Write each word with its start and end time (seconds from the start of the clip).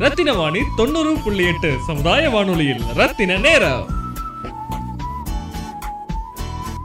ரத்தின 0.00 0.32
வாணி 0.32 0.58
தொண்ணூறு 0.76 1.16
புள்ளி 1.24 1.44
எட்டு 1.44 1.72
சமுதாய 1.86 2.30
வானொலியில். 2.30 2.80
ரத்தின 2.94 3.36
நேரம். 3.36 3.86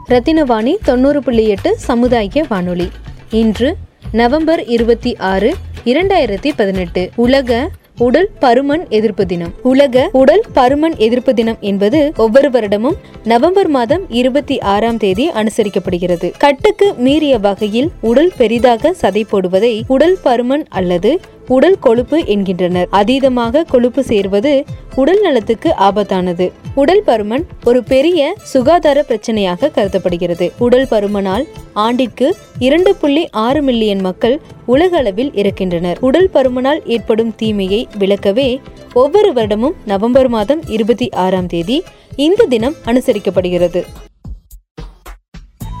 ரத்தினவாணி 0.08 0.74
தொண்ணூறு 0.84 1.22
புள்ளி 1.22 1.48
எட்டு 1.48 1.78
சமுதாய 1.78 2.46
வானொலி. 2.48 2.88
இன்று 3.30 3.76
நவம்பர் 4.12 4.64
இருபத்தி 4.64 5.16
ஆறு 5.16 5.54
இரண்டாயிரத்தி 5.84 6.52
பதினெட்டு. 6.56 7.10
உலக 7.14 7.70
உடல் 7.98 8.30
பருமன் 8.40 8.88
எதிர்ப்பு 8.88 9.26
தினம். 9.26 9.54
உலக 9.62 10.08
உடல் 10.12 10.42
பருமன் 10.54 10.96
எதிர்ப்பு 10.96 11.34
தினம் 11.34 11.56
என்பது 11.60 12.12
ஒவ்வொரு 12.16 12.50
வருடமும் 12.50 12.96
நவம்பர் 13.24 13.68
மாதம் 13.68 14.10
இருபத்தி 14.10 14.58
ஆறாம் 14.58 14.96
தேதி 14.96 15.30
அனுசரிக்கப்படுகிறது. 15.30 16.32
கட்டுக்கு 16.38 16.94
மீறிய 16.94 17.38
வகையில் 17.38 17.90
உடல் 18.00 18.32
பெரிதாக 18.36 18.94
சதை 19.02 19.22
போடுவதை 19.32 19.82
உடல் 19.86 20.18
பருமன் 20.24 20.66
அல்லது 20.68 21.20
உடல் 21.48 21.78
கொழுப்பு 21.78 22.26
என்கின்றனர். 22.26 22.88
அதீதமாக 22.92 23.62
கொழுப்பு 23.62 24.04
சேர்வது 24.04 24.64
உடல் 24.94 25.20
நலத்துக்கு 25.20 25.74
ஆபத்தானது. 25.78 26.52
உடல் 26.74 27.02
பருமன் 27.06 27.44
ஒரு 27.64 27.84
பெரிய 27.84 28.34
சுகாதார 28.42 29.04
பிரச்சனையாக 29.08 29.70
கருதப்படுகிறது. 29.70 30.52
உடல் 30.58 30.86
பருமனால் 30.90 31.44
ஆண்டிற்கு 31.72 32.36
இரண்டு 32.58 32.94
புள்ளி 32.94 33.28
ஆறு 33.30 33.62
மில்லியன் 33.62 34.00
மக்கள் 34.00 34.40
உலக 34.66 34.96
அளவில் 34.96 35.30
இறக்கின்றனர். 35.30 35.96
உடல் 36.00 36.30
பருமனால் 36.34 36.80
ஏற்படும் 36.84 37.34
தீமையை 37.34 37.88
விளக்கவே 37.98 38.60
ஒவ்வொரு 38.92 39.32
வருடமும் 39.32 39.74
நவம்பர் 39.84 40.28
மாதம் 40.28 40.62
இருபத்தி 40.66 41.10
ஆறாம் 41.10 41.46
தேதி 41.46 41.82
இந்த 42.16 42.44
தினம் 42.44 42.74
அனுசரிக்கப்படுகிறது. 42.84 43.84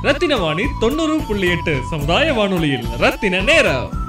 ரத்தின 0.02 0.36
வாணி 0.36 0.62
தொண்ணூறு 0.80 1.18
புள்ளி 1.28 1.48
எட்டு 1.48 1.76
சமுதாய 1.90 2.32
வானொலியில் 2.32 2.84
ரத்தின 2.98 3.40
நேரம். 3.40 4.05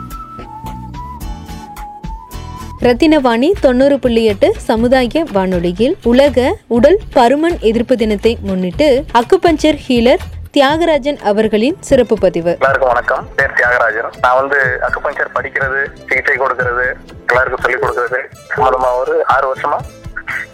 ரத்தினவாணி 2.87 3.51
தொண்ணூறு 3.61 3.99
புள்ளி 3.99 4.25
எட்டு 4.25 4.53
சமுதாய 4.57 5.23
வானொலியில் 5.33 5.95
உலக 6.03 6.57
உடல் 6.67 6.99
பருமன் 7.13 7.59
எதிர்ப்பு 7.59 7.95
தினத்தை 7.95 8.38
முன்னிட்டு 8.41 9.05
அக்குபஞ்சர் 9.13 9.77
ஹீலர் 9.88 10.23
தியாகராஜன் 10.53 11.19
அவர்களின் 11.21 11.77
சிறப்பு 11.79 12.17
பதிவு. 12.19 12.52
எல்லாருக்கும் 12.52 12.91
வணக்கம். 12.94 13.27
பேர் 13.35 13.53
தியாகராஜன். 13.55 14.09
நான் 14.21 14.35
வந்து 14.35 14.59
அக்குபஞ்சர் 14.88 15.33
படிக்கிறது 15.35 15.79
சிகிச்சை 16.07 16.35
கொடுக்கறது 16.38 16.85
எல்லாருக்கும் 17.27 17.61
சொல்லிக் 17.61 17.83
கொடுக்கறது. 17.83 18.21
சம்பந்தமா 18.57 18.91
ஒரு 18.99 19.25
ஆறு 19.25 19.53
வருஷமா 19.53 19.79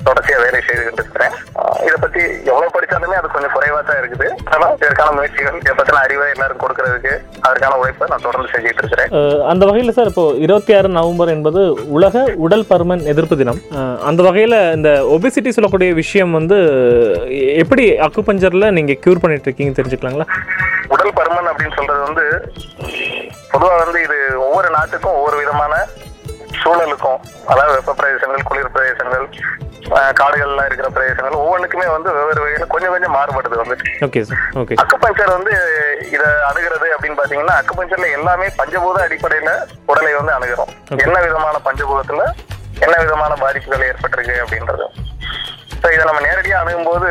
தொடர்ச்சியா 0.07 0.37
வேலை 0.43 0.59
செய்துகிட்டு 0.67 1.01
இருக்கிறேன் 1.01 1.33
ஆஹ் 1.59 1.79
இதை 1.87 1.97
பத்தி 2.03 2.21
எவ்வளவு 2.51 2.73
படிச்சாலுமே 2.75 3.15
அது 3.19 3.33
கொஞ்சம் 3.33 3.53
குறைவா 3.55 3.79
தான் 3.83 3.99
இருக்குது. 4.01 4.27
ஆனா 4.53 4.67
இதற்கான 4.79 5.11
முயற்சிகள் 5.17 5.59
இதை 5.61 5.73
பத்தின 5.79 6.01
அறிவை 6.05 6.27
எல்லாருக்கும் 6.33 6.63
கொடுக்கறதுக்கு 6.63 7.13
அதற்கான 7.47 7.77
உழைப்பை 7.81 8.07
நான் 8.11 8.25
தொடர்ந்து 8.25 8.51
செஞ்சுட்டு 8.53 8.83
இருக்கிறேன். 8.83 9.11
அந்த 9.51 9.63
வகையில் 9.69 9.95
சார் 9.97 10.11
இப்போ 10.11 10.25
இருபத்தி 10.45 10.73
ஆறு 10.77 10.89
நவம்பர் 10.97 11.33
என்பது 11.35 11.61
உலக 11.97 12.15
உடல் 12.45 12.67
பருமன் 12.71 13.03
எதிர்ப்பு 13.13 13.37
தினம். 13.41 13.61
அந்த 14.09 14.21
வகையில் 14.27 14.57
இந்த 14.77 14.89
ஒபிசிட்டி 15.15 15.51
சொல்லக்கூடிய 15.57 15.89
விஷயம் 16.01 16.33
வந்து 16.39 16.57
எப்படி 17.63 17.85
அக்குபஞ்சரில் 18.07 18.73
நீங்கள் 18.77 19.01
க்யூர் 19.03 19.23
பண்ணிட்டு 19.23 19.47
இருக்கீங்க 19.47 19.73
தெரிஞ்சுக்கலாங்களா? 19.79 20.27
உடல் 20.93 21.15
பருமன் 21.19 21.49
அப்படின்னு 21.51 21.77
சொல்றது 21.79 22.01
வந்து 22.07 22.25
பொதுவா 23.53 23.73
வந்து 23.81 23.99
இது 24.05 24.17
ஒவ்வொரு 24.45 24.69
நாட்டுக்கும் 24.75 25.15
ஒவ்வொரு 25.17 25.35
விதமான 25.41 25.73
சூழலுக்கும் 26.63 27.19
அதாவது 27.51 27.75
வெப்ப 27.77 27.93
பிரதேசங்கள் 27.99 28.47
குளிர் 28.49 28.73
பிரதேசங்கள் 28.73 29.25
ஆஹ் 29.95 30.13
காடுகள்ல 30.19 30.65
இருக்கிற 30.67 30.89
பிரதேசங்கள் 30.89 31.39
ஒவ்வொன்றுக்குமே 31.39 31.87
வந்து 31.93 32.09
வெவ்வேறு 32.15 32.41
வகையில 32.43 32.67
கொஞ்சம் 32.73 32.93
கொஞ்சம் 32.93 33.15
மாறுபடுது 33.15 33.55
வந்து. 33.61 33.75
அக்குபஞ்சர் 34.83 35.35
வந்து 35.35 35.53
இத 36.11 36.23
அணுகிறது 36.49 36.87
அப்படின்னு 36.95 37.19
பாத்தீங்கன்னா 37.19 37.55
அக்குபஞ்சர்ல 37.61 38.09
எல்லாமே 38.17 38.47
பஞ்சபூத 38.59 38.99
அடிப்படையில 39.05 39.51
உடலை 39.91 40.13
வந்து 40.13 40.35
அணுகிறோம். 40.37 40.71
என்ன 41.05 41.17
விதமான 41.27 41.55
பஞ்சபூதத்துல 41.67 42.23
என்ன 42.81 42.95
விதமான 43.03 43.33
பாதிப்புகள் 43.41 43.87
ஏற்பட்டிருக்கு 43.89 44.35
அப்படின்றது. 44.43 44.85
ஸோ 45.81 45.89
இதை 45.93 46.03
நம்ம 46.05 46.21
நேரடியா 46.25 46.57
அணுகும்போது 46.59 47.09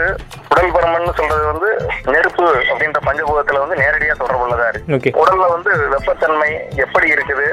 உடல் 0.53 0.73
பருமன் 0.75 1.19
சொல்றது 1.19 1.45
வந்து 1.51 1.68
நெருப்பு 2.12 2.46
அப்படின்ற 2.70 3.01
பஞ்சபூதத்துல 3.07 3.61
வந்து 3.64 3.77
நேரடியா 3.83 4.14
தொடர்புள்ளதா 4.14 4.67
இருக்கு. 4.68 4.92
உடல்ல 5.23 5.46
வந்து 5.55 5.70
வெப்பத்தன்மை 5.95 6.51
எப்படி 6.85 7.08
இருக்குது? 7.14 7.46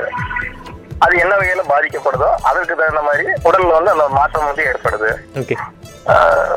அது 1.02 1.14
என்ன 1.24 1.34
வகையில 1.36 1.64
பாதிக்கப்படுதோ 1.70 2.30
அதற்கு 2.50 2.74
தகுந்த 2.76 3.02
மாதிரி 3.02 3.26
உடல்ல 3.48 3.76
வந்து 3.78 3.94
அந்த 3.94 4.06
மாற்றம் 4.18 4.48
வந்து 4.50 4.64
ஏற்படுது. 4.70 5.10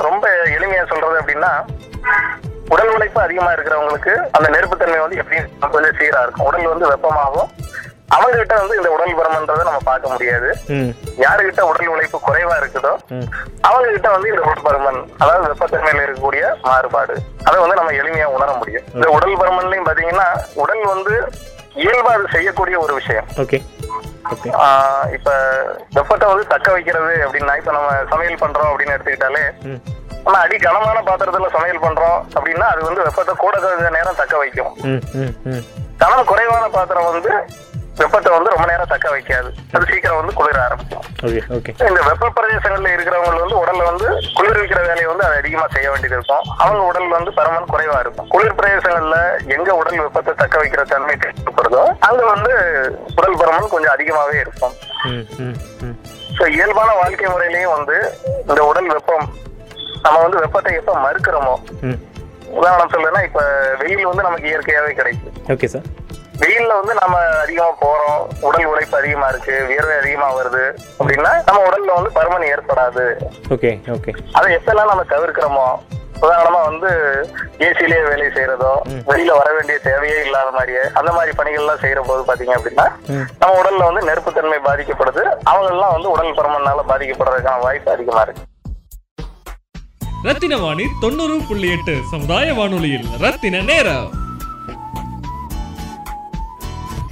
ரொம்ப 0.07 0.25
எளிமையா 0.57 0.85
சொல்றது 0.93 1.21
அப்படின்னா 1.21 1.53
உடல் 2.73 2.93
உழைப்பு 2.95 3.21
அதிகமா 3.23 3.51
இருக்கிறவங்களுக்கு 3.55 4.13
அந்த 4.37 4.47
நெருப்புத்தன்மை 4.55 5.01
வந்து 5.03 5.21
எப்படி 5.21 5.39
கொஞ்சம் 5.75 5.97
சீரா 5.99 6.21
இருக்கும். 6.25 6.47
உடல் 6.49 6.73
வந்து 6.73 6.91
வெப்பமாகும் 6.93 7.51
அவங்க 8.15 8.35
கிட்ட 8.35 8.55
வந்து 8.61 8.75
இந்த 8.79 8.89
உடல் 8.95 9.15
பருமன்றதை 9.19 9.63
நம்ம 9.69 9.81
பார்க்க 9.85 10.13
முடியாது. 10.13 10.49
யாருகிட்ட 11.23 11.63
உடல் 11.69 11.93
உழைப்பு 11.93 12.19
குறைவா 12.21 12.57
இருக்குதோ 12.61 12.93
ம். 13.15 13.27
அவங்க 13.69 13.87
கிட்ட 13.91 14.09
வந்து 14.11 14.31
இந்த 14.33 14.43
உடல் 14.43 14.67
பருமன் 14.67 15.01
அதாவது 15.23 15.45
வெப்பத்தன்மையில 15.47 16.05
இருக்கக்கூடிய 16.05 16.45
மாறுபாடு 16.67 17.15
அதை 17.47 17.57
வந்து 17.63 17.79
நம்ம 17.81 17.95
எளிமையா 18.01 18.27
உணர 18.37 18.51
முடியும். 18.61 18.87
இந்த 18.97 19.09
உடல் 19.17 19.39
பருமன்லயும் 19.43 19.89
பாத்தீங்கன்னா 19.89 20.29
உடல் 20.63 20.85
வந்து 20.87 21.15
இயல்பா 21.77 22.13
அது 22.13 22.35
செய்யக்கூடிய 22.35 22.77
ஒரு 22.79 22.95
விஷயம். 22.95 23.29
இப்ப 25.13 25.31
வெப்பத்தை 25.93 26.29
வந்து 26.29 26.47
தக்க 26.47 26.73
வைக்கிறது 26.73 27.15
அப்படின்னா 27.25 27.57
இப்ப 27.57 27.73
நம்ம 27.73 27.91
சமையல் 28.11 28.41
பண்றோம் 28.41 28.71
அப்படின்னு 28.71 28.95
எடுத்துக்கிட்டாலே 28.97 29.45
நம்ம 30.25 30.39
அடி 30.39 30.57
கனமான 30.57 30.99
பாத்திரத்துல 31.01 31.51
சமையல் 31.51 31.81
பண்றோம் 31.81 32.19
அப்படின்னா 32.35 32.67
அது 32.67 32.85
வந்து 32.85 33.03
வெப்பத்தை 33.03 33.35
கூட 33.37 33.59
கொஞ்ச 33.59 33.91
நேரம் 33.91 34.15
தக்க 34.15 34.37
வைக்கும். 34.37 34.73
கனம் 35.99 36.25
குறைவான 36.25 36.69
பாத்திரம் 36.69 37.05
வந்து 37.05 37.33
வெப்பத்தை 38.01 38.31
வந்து 38.35 38.53
ரொம்ப 38.53 38.67
நேரம் 38.71 38.91
தக்க 38.93 39.07
வைக்காது. 39.15 39.49
அது 39.75 39.89
சீக்கிரம் 39.91 40.19
வந்து 40.21 40.35
குளிர 40.39 40.59
ஆரம்பிக்கும். 40.67 41.05
இந்த 41.89 42.01
வெப்ப 42.09 42.31
பிரதேசங்கள்ல 42.37 42.93
இருக்கிறவங்க 42.95 43.41
வந்து 43.45 43.59
உடல்ல 43.63 43.83
வந்து 43.91 44.07
குளிர்விக்கிற 44.39 44.81
வேலையை 44.89 45.09
வந்து 45.11 45.27
அது 45.27 45.41
அதிகமா 45.43 45.67
செய்ய 45.75 45.89
வேண்டியது 45.93 46.17
இருக்கும். 46.19 46.45
அவங்க 46.63 46.81
உடல் 46.91 47.15
வந்து 47.17 47.33
பருமன் 47.39 47.71
குறைவா 47.73 47.99
இருக்கும். 48.05 48.29
குளிர் 48.35 48.57
பிரதேசங்கள்ல 48.61 49.19
எங்க 49.57 49.71
உடல் 49.81 50.03
வெப்பத்தை 50.05 50.35
தக்க 50.43 50.57
வைக்கிற 50.63 50.85
தன்மை 50.93 51.17
தேவைப்படுதோ 51.25 51.83
அங்க 52.09 52.23
வந்து 52.33 52.53
உடல் 53.19 53.39
பருமன் 53.43 53.73
கொஞ்சம் 53.75 53.95
அதிகமாவே 53.97 54.39
இருக்கும். 54.45 54.75
ஸோ 56.39 56.45
இயல்பான 56.57 56.91
வாழ்க்கை 57.03 57.29
முறையிலையும் 57.33 57.75
வந்து 57.79 57.97
இந்த 58.49 58.61
உடல் 58.71 58.91
வெப்பம் 58.95 59.27
நம்ம 60.05 60.17
வந்து 60.27 60.43
வெப்பத்தை 60.45 60.73
எப்ப 60.81 60.95
மறுக்கிறோமோ 61.07 61.57
உதாரணம் 62.59 62.93
சொல்லணும்னா 62.95 63.21
இப்ப 63.27 63.43
வெயில் 63.83 64.09
வந்து 64.11 64.27
நமக்கு 64.29 64.49
இயற்கையாவே 64.51 64.93
கிடைக்கும் 65.01 65.37
ஓகே 65.55 65.69
சார். 65.75 65.87
வெயில்ல 66.41 66.73
வந்து 66.81 66.95
நம்ம 67.01 67.17
அதிகமா 67.19 67.71
போறோம். 67.81 68.23
உடல் 68.41 68.65
உழைப்பு 68.65 68.99
அதிகமா 68.99 69.29
இருக்கு. 69.29 69.65
வியர்வை 69.69 69.97
அதிகமா 69.97 70.37
வருது. 70.37 70.79
அப்படின்னா 70.99 71.33
நம்ம 71.45 71.63
உடல்ல 71.69 71.95
வந்து 71.95 72.11
பருமன் 72.19 72.51
ஏற்படாது. 72.53 73.05
Okay 73.49 73.73
okay. 73.97 74.15
அதை 74.33 74.57
எப்பெல்லாம் 74.57 74.93
நம்ம 74.93 75.03
தவிர்க்கிறோமோ 75.03 75.67
உதாரணமா 76.23 76.63
வந்து 76.65 76.91
ஏசிலேயே 77.59 78.09
வேலை 78.09 78.27
செய்யறதோ 78.27 78.73
வெளியில 79.07 79.37
வர 79.39 79.53
வேண்டிய 79.53 79.79
தேவையே 79.79 80.25
இல்லாத 80.25 80.51
மாதிரியே 80.51 80.81
அந்த 80.95 81.13
மாதிரி 81.13 81.33
பணிகள்லாம் 81.37 81.81
செய்யற 81.81 82.01
போது 82.01 82.23
பாத்தீங்க 82.29 82.55
அப்படின்னா 82.59 82.87
நம்ம 83.39 83.63
உடல்ல 83.63 83.89
வந்து 83.89 84.07
நெருப்புத்தன்மை 84.09 84.59
பாதிக்கப்படுது. 84.65 85.25
அவங்க 85.43 85.71
எல்லாம் 85.73 85.93
வந்து 85.93 86.11
உடல் 86.11 86.35
பருமனால 86.35 86.85
பாதிக்கப்படுறதுக்கான 86.89 87.61
வாய்ப்பு 87.61 87.93
அதிகமா 87.93 88.21
இருக்கு. 88.21 88.43
ரத்தின 90.25 90.57
வாணி 90.57 90.85
தொண்ணூறு 91.01 91.39
புள்ளி 91.49 91.71
எட்டு 91.71 91.97
சமுதாய 92.11 92.55
வானொலியில் 92.55 93.09
ரத்தின 93.21 93.61
நேரம். 93.61 94.22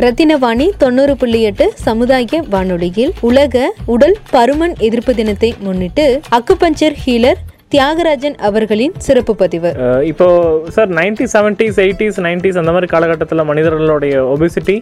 ரத்தினவாணி 0.01 0.67
தொண்ணூறு 0.79 1.15
புள்ளி 1.17 1.41
எட்டு 1.43 1.65
சமுதாய 1.75 2.39
வானொலியில் 2.49 3.13
உலக 3.21 3.65
உடல் 3.87 4.17
பருமன் 4.31 4.75
எதிர்ப்பு 4.79 5.15
தினத்தை 5.15 5.51
முன்னிட்டு 5.59 6.07
அக்குபஞ்சர் 6.31 6.97
ஹீலர் 7.05 7.41
தியாகராஜன் 7.73 8.37
அவர்களின் 8.39 8.95
சிறப்பு 8.99 9.37
பதிவு. 9.37 9.71
இப்போ 10.03 10.27
sir 10.69 10.89
ninety 10.91 11.25
seventies 11.33 11.77
eighties 11.77 12.19
nineties 12.21 12.59
அந்த 12.59 12.71
மாதிரி 12.71 12.87
காலகட்டத்தில் 12.87 13.45
மனிதர்களுடைய 13.45 14.15
ஒபிசிட்டி 14.33 14.77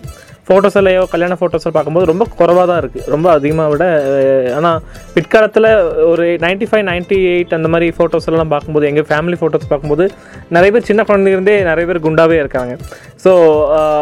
ஃபோட்டோஸ்லையோ 0.46 1.02
கல்யாண 1.10 1.34
ஃபோட்டோஸில் 1.34 1.70
பார்க்கும்போது 1.70 2.06
ரொம்ப 2.06 2.24
குறைவாக 2.36 2.66
தான் 2.66 2.80
இருக்குது 2.82 3.04
ரொம்ப 3.06 3.30
அதிகமாக 3.30 3.68
விட 3.68 3.84
ஆனால் 4.54 4.78
பிற்காலத்தில் 5.14 5.68
ஒரு 6.04 6.38
நைன்டி 6.38 6.68
ஃபைவ் 6.70 6.84
நைன்டி 6.84 7.18
எயிட் 7.32 7.54
அந்த 7.54 7.68
மாதிரி 7.68 7.88
ஃபோட்டோஸ் 7.98 8.28
எல்லாம் 8.28 8.48
பார்க்கும்போது 8.48 8.86
எங்கள் 8.86 9.08
ஃபேமிலி 9.10 9.38
ஃபோட்டோஸ் 9.40 9.68
பார்க்கும்போது 9.68 10.06
நிறைய 10.48 10.72
பேர் 10.72 10.82
சின்ன 10.82 11.02
குழந்தைங்கிருந்தே 11.02 11.62
நிறைய 11.62 11.86
பேர் 11.86 12.04
குண்டாவே 12.06 12.38
இருக்காங்க. 12.38 12.72
ஸோ 13.24 13.32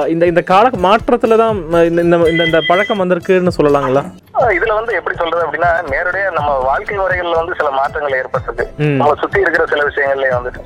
இந்த 0.06 0.26
இந்த 0.26 0.42
கால 0.44 0.70
மாற்றத்தில் 0.78 1.36
தான் 1.36 1.56
இந்த 1.84 2.00
இந்த 2.02 2.16
இந்த- 2.30 2.46
இந்த 2.46 2.60
பழக்கம் 2.68 3.02
வந்திருக்குன்னு 3.02 3.56
சொல்லலாங்களா? 3.58 4.04
இதுல 4.50 4.74
வந்து 4.74 4.94
எப்படி 4.94 5.16
சொல்றது 5.16 5.46
அப்படின்னா 5.46 5.70
நேரடியா 5.86 6.30
நம்ம 6.30 6.58
வாழ்க்கை 6.58 6.98
முறைகள்ல 6.98 7.36
வந்து 7.36 7.54
சில 7.56 7.70
மாற்றங்கள் 7.70 8.18
ஏற்பட்டிருக்கு. 8.18 8.64
ம். 8.78 8.96
நம்ம 8.96 9.14
சுத்தி 9.14 9.40
இருக்கிற 9.40 9.66
சில 9.66 9.84
விஷயங்கள்லயே 9.84 10.32
வந்துட்டு 10.34 10.62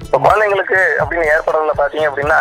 இப்ப 0.00 0.18
குழந்தைங்களுக்கு 0.18 0.80
அப்படின்னு 0.98 1.32
ஏற்படுறதுல 1.34 1.74
பாத்தீங்க 1.78 2.08
அப்படின்னா 2.10 2.40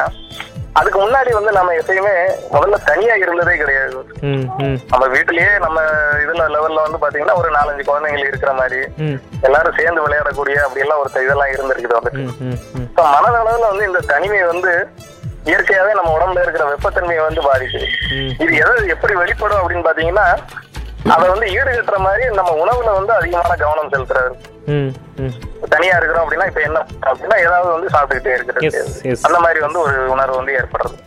அதுக்கு 0.74 1.00
முன்னாடி 1.02 1.32
வந்து 1.32 1.52
நம்ம 1.52 1.74
எப்பயுமே 1.74 2.16
முதல்ல 2.52 2.84
தனியா 2.86 3.14
இருந்ததே 3.16 3.58
கிடையாது. 3.58 4.02
நம்ம 4.90 5.08
வீட்டிலேயே 5.08 5.58
நம்ம 5.58 5.78
இதுல 6.18 6.44
லெவல்ல 6.48 6.82
வந்து 6.82 7.00
பாத்தீங்கன்னா 7.02 7.34
ஒரு 7.34 7.50
நாலஞ்சு 7.52 7.84
குழந்தைகள் 7.84 8.28
இருக்கிற 8.28 8.54
மாதிரி 8.54 8.80
எல்லாரும் 9.42 9.74
சேர்ந்து 9.76 10.02
விளையாடக்கூடிய 10.02 10.56
அப்படி 10.58 10.80
எல்லாம் 10.80 11.00
ஒரு 11.00 11.24
இதெல்லாம் 11.24 11.52
இருந்திருக்குது 11.52 11.98
வந்துட்டு. 12.00 12.24
மனதளவுல 13.08 13.68
வந்து 13.68 13.86
இந்த 13.86 14.00
தனிமை 14.00 14.44
வந்து 14.44 14.74
இயற்கையாவே 15.50 15.92
நம்ம 15.98 16.14
உடம்புல 16.18 16.44
இருக்கிற 16.46 16.66
வெப்பத்தன்மையை 16.74 17.24
வந்து 17.28 17.42
பாதிக்குது. 17.50 17.88
இது 18.44 18.52
எதை 18.64 18.74
எப்படி 18.96 19.14
வெளிப்படும் 19.24 19.62
அப்படின்னு 19.62 19.88
பாத்தீங்கன்னா 19.90 20.28
அதை 21.16 21.26
வந்து 21.32 21.48
ஈடுகட்டுற 21.58 21.98
மாதிரி 22.06 22.24
நம்ம 22.38 22.54
உணவுல 22.64 22.94
வந்து 23.00 23.14
அதிகமான 23.18 23.52
கவனம் 23.64 23.92
செலுத்துறாரு 23.94 24.34
தனியா 25.74 25.94
இருக்கிறோம் 25.98 26.24
அப்படின்னா 26.24 26.48
இப்ப 26.50 26.62
என்ன? 26.70 26.80
அப்படின்னா 27.10 27.38
ஏதாவது 27.44 27.70
வந்து 27.76 27.92
சாப்பிட்டுக்கிட்டே 27.94 28.34
இருக்கிறது. 28.38 28.82
அந்த 29.28 29.38
மாதிரி 29.46 29.60
வந்து 29.66 29.80
ஒரு 29.84 29.96
உணர்வு 30.14 30.40
வந்து 30.40 30.56
ஏற்படுறது. 30.60 30.98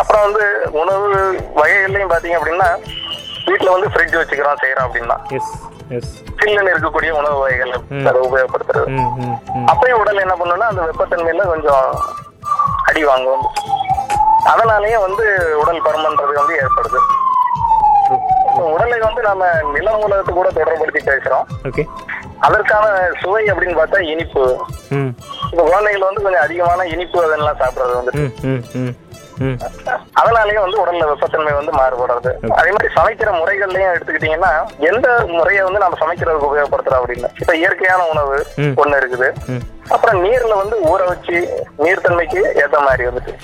அப்புறம் 0.00 0.24
வந்து 0.26 0.44
உணவு 0.82 1.06
வகைகள்லயும் 1.60 2.12
பாத்தீங்க 2.12 2.38
அப்படின்னா 2.40 2.68
வீட்டுல 3.48 3.72
வந்து 3.76 3.90
ஃப்ரிட்ஜ் 3.94 4.18
வச்சுக்கிறோம் 4.20 4.62
செய்யறோம் 4.64 4.86
அப்படின்னா. 4.88 5.16
சில்லுன்னு 6.40 6.72
இருக்கக்கூடிய 6.74 7.10
உணவு 7.20 7.38
வகைகள் 7.44 7.74
அதை 8.08 8.18
உபயோகப்படுத்துறது. 8.28 8.86
அப்பயும் 9.72 10.00
உடல் 10.02 10.24
என்ன 10.26 10.36
பண்ணும்னா 10.42 10.70
அந்த 10.72 10.84
வெப்பத்தன்மையில 10.90 11.46
கொஞ்சம் 11.54 11.84
அடி 12.96 13.06
வாங்கும் 13.08 13.42
அதனாலயே 14.50 14.98
வந்து 15.04 15.24
உடல் 15.60 15.82
பருமன்றது 15.86 16.34
வந்து 16.38 16.54
ஏற்படுது. 16.62 17.00
உடலை 18.74 18.98
வந்து 19.06 19.20
நம்ம 19.26 19.48
நில 19.74 19.88
மூலத்தை 20.02 20.32
கூட 20.36 20.48
தொடர்படுத்தி 20.58 21.00
பேசுறோம். 21.08 21.44
அதற்கான 22.46 22.86
சுவை 23.20 23.42
அப்படின்னு 23.52 23.76
பார்த்தா 23.80 23.98
இனிப்பு. 24.12 24.44
இப்ப 25.50 25.60
குழந்தைகள் 25.70 26.06
வந்து 26.08 26.24
கொஞ்சம் 26.26 26.46
அதிகமான 26.46 26.86
இனிப்பு 26.94 27.18
அதெல்லாம் 27.26 27.60
சாப்பிடுறது 27.60 27.98
வந்து 27.98 28.14
அதனாலயே 30.20 30.60
வந்து 30.60 30.80
உடல்ல 30.82 31.06
வெப்பத்தன்மை 31.12 31.54
வந்து 31.54 31.72
மாறுபடுறது. 31.72 32.50
அதே 32.50 32.70
மாதிரி 32.70 32.88
சமைக்கிற 32.96 33.30
முறைகள்லயும் 33.32 33.94
எடுத்துக்கிட்டீங்கன்னா 33.94 34.52
எந்த 34.78 35.24
முறையை 35.26 35.64
வந்து 35.64 35.78
நம்ம 35.78 35.98
சமைக்கிறதுக்கு 36.00 36.48
உபயோகப்படுத்துறோம் 36.50 37.00
அப்படின்னு. 37.00 37.28
இப்ப 37.40 37.56
இயற்கையான 37.56 38.06
உணவு. 38.06 38.46
ஒண்ணு 38.58 38.98
இருக்குது. 39.02 39.28
அப்புறம் 39.88 40.24
நீர்ல 40.24 40.56
வந்து 40.56 40.76
ஊற 40.82 41.04
வச்சு 41.06 41.64
நீர்த்தன்மைக்கு 41.78 42.40
ஏத்த 42.62 42.78
மாதிரி 42.78 43.04
வந்துட்டு. 43.08 43.34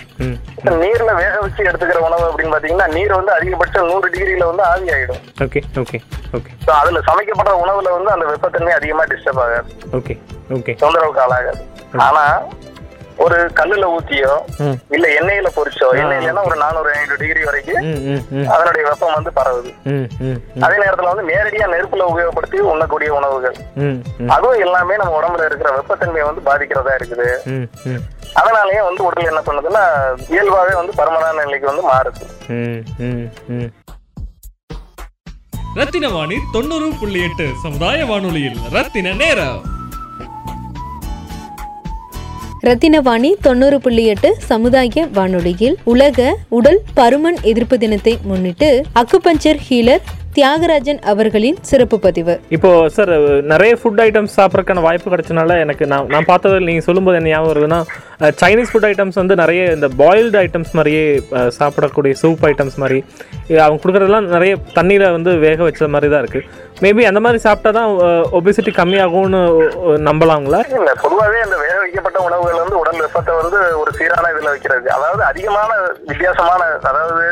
நீர்ல 0.65 1.15
வேக 1.15 1.39
வச்சு 1.41 1.63
எடுத்துக்கிற 1.65 1.97
உணவு 1.97 2.25
அப்படின்னு 2.31 2.55
பாத்தீங்கன்னா 2.55 2.89
நீர் 2.93 3.15
வந்து 3.15 3.33
அதிகபட்சம் 3.33 3.87
நூறு 3.87 4.09
டிகிரில 4.11 4.45
வந்து 4.45 4.63
ஆவி 4.63 4.89
ஆயிடும். 4.89 5.23
Okay 5.41 5.63
okay 5.75 6.01
okay. 6.33 6.51
So 6.67 6.75
அதுல 6.75 6.99
சமைக்கப்படுற 6.99 7.55
உணவுல 7.65 7.93
வந்து 7.93 8.11
அந்த 8.11 8.27
வெப்பத்தன்மை 8.27 8.69
அதிகமா 8.69 9.05
டிஸ்டர்ப் 9.05 9.41
ஆகாது. 9.41 9.73
Okay 9.93 10.17
okay. 10.51 10.75
தொந்தரவுக்கு 10.83 11.23
ஆளாகாது. 11.27 11.61
ஆனா 11.97 12.43
ஒரு 13.25 13.39
கல்லுல 13.59 13.85
ஊத்தியோ 13.95 14.33
இல்ல 14.95 15.07
எண்ணெயில 15.19 15.49
பொரிச்சோ 15.57 15.89
எண்ணெயிலன்னா 16.03 16.45
ஒரு 16.49 16.57
நானூறு 16.63 16.91
ஐநூறு 16.99 17.19
டிகிரி 17.23 17.43
வரைக்கும் 17.49 17.83
அதனுடைய 18.55 18.83
வெப்பம் 18.89 19.17
வந்து 19.17 19.33
பரவுது. 19.39 19.71
அதே 20.65 20.77
நேரத்துல 20.83 21.11
வந்து 21.13 21.27
நேரடியா 21.33 21.67
நெருப்புல 21.75 22.07
உபயோகப்படுத்தி 22.13 22.61
உண்ணக்கூடிய 22.73 23.11
உணவுகள். 23.19 23.57
அதுவும் 24.37 24.63
எல்லாமே 24.67 24.97
நம்ம 25.03 25.19
உடம்புல 25.21 25.47
இருக்கிற 25.49 25.71
வெப்பத்தன்மையை 25.79 26.27
வந்து 26.31 26.47
பாதிக்கிறதா 26.49 26.95
இருக்குது. 27.01 27.29
அதனாலயே 28.41 28.83
வந்து 28.89 29.05
உடல் 29.09 29.31
என்ன 29.33 29.43
பண்ணுதுன்னா 29.49 29.85
இயல்பாவே 30.35 30.75
வந்து 30.81 30.95
பருமனான 31.01 31.45
நிலைக்கு 31.47 31.71
வந்து 31.73 31.85
மாறுது. 31.93 32.25
ரத்தின 35.77 36.09
வாணி 36.15 36.39
தொண்ணூறு 36.55 36.89
புள்ளி 37.01 37.21
எட்டு 37.27 37.45
சமுதாய 37.63 37.99
வானொலியில் 38.09 38.59
ரத்தின 38.75 39.15
நேரம். 39.21 39.61
ரத்தினவாணி 42.63 43.31
தொண்ணூறு 43.41 43.77
புள்ளி 43.81 44.03
எட்டு 44.05 44.29
சமுதாய 44.41 45.07
வானொலியில் 45.15 45.77
உலக 45.85 46.19
உடல் 46.49 46.81
பருமன் 46.95 47.39
எதிர்ப்பு 47.43 47.77
தினத்தை 47.79 48.15
முன்னிட்டு 48.23 48.69
அக்குபஞ்சர் 48.95 49.59
ஹீலர் 49.69 50.05
தியாகராஜன் 50.37 51.01
அவர்களின் 51.11 51.59
சிறப்பு 51.71 51.97
பதிவு. 52.05 52.35
இப்போ 52.57 52.69
சார் 52.95 53.11
நிறைய 53.53 53.73
ஃபுட் 53.81 54.01
ஐட்டம்ஸ் 54.05 54.37
சாப்பிட்றதுக்கான 54.39 54.85
வாய்ப்பு 54.87 55.09
கிடைச்சனால 55.13 55.57
எனக்கு 55.65 55.85
நான் 55.91 56.09
நான் 56.15 56.29
பார்த்ததில் 56.31 56.69
நீங்கள் 56.69 56.87
சொல்லும்போது 56.87 57.19
என்ன 57.19 57.33
ஞாபகம் 57.33 57.51
வருதுன்னா 57.53 57.81
சைனீஸ் 58.43 58.71
ஃபுட் 58.73 58.87
ஐட்டம்ஸ் 58.91 59.19
வந்து 59.21 59.35
நிறைய 59.43 59.63
இந்த 59.77 59.89
பாயில்டு 60.01 60.39
ஐட்டம்ஸ் 60.45 60.73
மாதிரியே 60.79 61.05
சாப்பிடக்கூடிய 61.59 62.15
சூப் 62.23 62.45
ஐட்டம்ஸ் 62.51 62.79
மாதிரி 62.83 62.99
அவங்க 63.65 63.79
கொடுக்குறதெல்லாம் 63.83 64.29
நிறைய 64.37 64.53
தண்ணியில் 64.79 65.07
வந்து 65.17 65.33
வேக 65.47 65.63
வச்ச 65.69 65.89
மாதிரி 65.97 66.11
தான் 66.13 66.23
இருக்குது 66.25 66.47
மேபி 66.85 67.05
அந்த 67.11 67.23
மாதிரி 67.25 67.41
சாப்பிட்டா 67.47 67.73
தான் 67.79 67.91
ஒபிசிட்டி 68.39 68.73
கம்மியாகும்னு 68.79 69.41
நம்பலாங்களா? 70.09 70.61
இல்ல 70.79 70.93
பொதுவாவே 71.05 71.41
அந்த 71.47 71.57
வேக 71.65 71.77
வைக்கப்பட்ட 71.83 72.19
உணவுகள் 72.29 72.63
வந்து 72.65 72.79
உடல் 72.83 73.03
வெப்பத்தை 73.05 73.35
வந்து 73.41 73.59
ஒரு 73.83 73.93
சீரான 73.99 74.31
இதுல 74.35 74.53
வைக்கிறது. 74.55 74.89
அதாவது 74.97 75.23
அதிகமான 75.31 75.71
வித்தியாசமான 76.11 76.63
அதாவது 76.91 77.27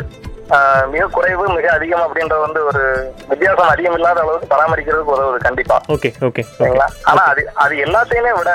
மிக 0.93 1.03
குறைவு 1.17 1.45
மிக 1.57 1.67
அதிகம் 1.77 2.05
அப்படின்றது 2.07 2.43
வந்து 2.47 2.61
ஒரு 2.71 2.83
வித்தியாசம் 3.31 3.73
அதிகம் 3.73 3.97
இல்லாத 3.99 4.21
அளவுக்கு 4.23 4.53
பராமரிக்கிறதுக்கு 4.53 5.15
உதவுது 5.17 5.39
கண்டிப்பா. 5.47 5.77
ஓகே 5.95 6.11
ஓகே 6.29 6.43
சரிங்களா? 6.57 6.87
ஆனா 7.11 7.23
அது 7.33 7.43
அது 7.65 7.75
எல்லாத்தையுமே 7.87 8.33
விட 8.39 8.53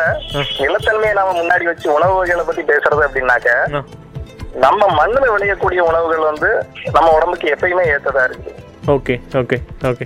நிலத்தன்மையை 0.63 1.13
நாம 1.19 1.35
முன்னாடி 1.41 1.65
வச்சு 1.71 1.87
உணவு 1.97 2.15
வகைகளை 2.17 2.45
பத்தி 2.49 2.63
பேசுறது 2.71 3.05
அப்படின்னாக்க 3.07 3.83
நம்ம 4.65 4.81
மண்ணுல 4.99 5.25
விளையக்கூடிய 5.35 5.79
உணவுகள் 5.91 6.27
வந்து 6.29 6.49
நம்ம 6.97 7.07
உடம்புக்கு 7.15 7.47
எப்பயுமே 7.55 7.85
ஏத்ததா 7.93 8.23
இருக்கு. 8.29 8.51
Okay 8.95 9.15
okay 9.41 9.57
okay? 9.89 10.05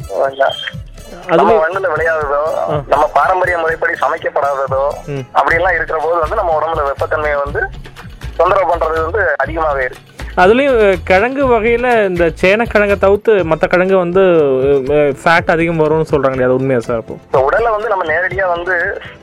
நம்ம 1.40 1.52
மண்ணுல 1.64 1.88
விளையாததோ 1.94 2.40
நம்ம 2.92 3.04
பாரம்பரிய 3.18 3.58
முறைப்படி 3.58 3.94
சமைக்கப்படாததோ. 4.04 4.84
அப்படி 5.38 5.58
எல்லாம் 5.60 5.76
இருக்கிற 5.78 6.00
போது 6.06 6.18
வந்து 6.24 6.40
நம்ம 6.42 6.54
உடம்புல 6.60 6.86
வெப்பத்தன்மையை 6.90 7.38
வந்து 7.46 7.62
தொந்தரவு 8.40 8.72
பண்றது 8.72 9.00
வந்து 9.08 9.22
அதிகமாவே 9.44 9.84
இருக்கு. 9.90 10.06
அதுலேயும் 10.40 10.78
கிழங்கு 11.04 11.44
வகையில் 11.48 11.88
இந்த 12.08 12.26
சேனக்கிழங்கை 12.42 12.98
தவிர்த்து 12.98 13.32
மற்ற 13.44 13.66
கிழங்கு 13.68 13.96
வந்து 13.98 14.24
ஃபேட் 15.22 15.54
அதிகம் 15.54 15.82
வரும்னு 15.84 16.10
சொல்கிறாங்களே 16.12 16.46
அது 16.46 16.58
உண்மையா 16.60 16.82
சார் 16.82 17.02
இப்ப 17.04 17.42
உடலை 17.48 17.70
வந்து 17.72 17.90
நம்ம 17.90 18.06
நேரடியா 18.12 18.46
வந்து 18.48 18.76